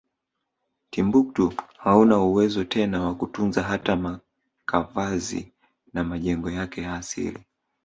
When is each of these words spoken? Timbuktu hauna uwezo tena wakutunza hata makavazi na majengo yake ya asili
Timbuktu 0.89 1.53
hauna 1.77 2.19
uwezo 2.19 2.63
tena 2.63 3.01
wakutunza 3.03 3.63
hata 3.63 3.95
makavazi 3.95 5.51
na 5.93 6.03
majengo 6.03 6.51
yake 6.51 6.81
ya 6.81 6.93
asili 6.95 7.39